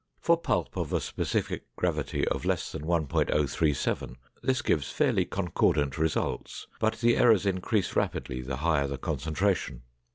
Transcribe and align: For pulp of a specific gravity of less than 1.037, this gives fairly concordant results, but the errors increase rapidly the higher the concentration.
For 0.19 0.35
pulp 0.35 0.75
of 0.77 0.93
a 0.93 0.99
specific 0.99 1.65
gravity 1.75 2.27
of 2.27 2.43
less 2.43 2.71
than 2.71 2.81
1.037, 2.85 4.15
this 4.41 4.63
gives 4.63 4.89
fairly 4.91 5.25
concordant 5.25 5.99
results, 5.99 6.65
but 6.79 6.97
the 7.01 7.15
errors 7.15 7.45
increase 7.45 7.95
rapidly 7.95 8.41
the 8.41 8.55
higher 8.57 8.87
the 8.87 8.97
concentration. 8.97 9.83